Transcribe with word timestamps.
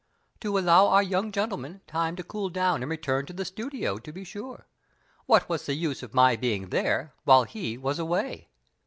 "To 0.39 0.57
allow 0.57 0.87
our 0.87 1.03
young 1.03 1.31
gentleman 1.31 1.81
time 1.85 2.15
to 2.15 2.23
cool 2.23 2.49
down 2.49 2.81
and 2.81 2.89
return 2.89 3.27
to 3.27 3.33
the 3.33 3.45
studio, 3.45 3.97
to 3.99 4.11
be 4.11 4.23
sure. 4.23 4.65
What 5.27 5.47
was 5.47 5.67
the 5.67 5.75
use 5.75 6.01
of 6.01 6.15
my 6.15 6.35
being 6.35 6.69
there 6.69 7.13
while 7.23 7.43
he 7.43 7.77
was 7.77 7.99
away?" 7.99 8.49